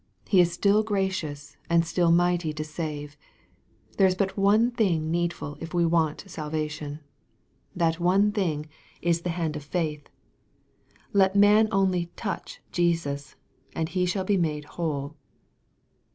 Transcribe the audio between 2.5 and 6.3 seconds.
to save. There is but one thing needfu] if we want